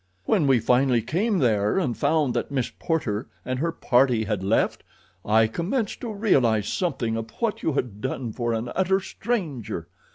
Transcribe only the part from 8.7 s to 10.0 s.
utter stranger.